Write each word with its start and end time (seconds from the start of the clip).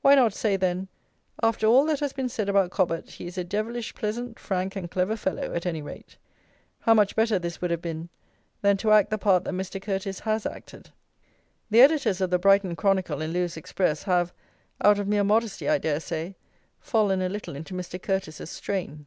Why 0.00 0.14
not 0.14 0.32
say 0.32 0.56
then: 0.56 0.88
"After 1.42 1.66
all 1.66 1.84
that 1.84 2.00
has 2.00 2.14
been 2.14 2.30
said 2.30 2.48
about 2.48 2.70
Cobbett, 2.70 3.10
he 3.10 3.26
is 3.26 3.36
a 3.36 3.44
devilish 3.44 3.94
pleasant, 3.94 4.38
frank, 4.38 4.74
and 4.74 4.90
clever 4.90 5.16
fellow, 5.18 5.52
at 5.52 5.66
any 5.66 5.82
rate." 5.82 6.16
How 6.80 6.94
much 6.94 7.14
better 7.14 7.38
this 7.38 7.60
would 7.60 7.70
have 7.70 7.82
been, 7.82 8.08
than 8.62 8.78
to 8.78 8.92
act 8.92 9.10
the 9.10 9.18
part 9.18 9.44
that 9.44 9.52
Mr. 9.52 9.78
Curteis 9.78 10.20
has 10.20 10.46
acted. 10.46 10.92
The 11.68 11.82
Editors 11.82 12.22
of 12.22 12.30
the 12.30 12.38
Brighton 12.38 12.74
Chronicle 12.74 13.20
and 13.20 13.34
Lewes 13.34 13.58
Express 13.58 14.04
have, 14.04 14.32
out 14.82 14.98
of 14.98 15.08
mere 15.08 15.24
modesty, 15.24 15.68
I 15.68 15.76
dare 15.76 16.00
say, 16.00 16.36
fallen 16.80 17.20
a 17.20 17.28
little 17.28 17.54
into 17.54 17.74
Mr. 17.74 18.00
Curteis's 18.00 18.48
strain. 18.48 19.04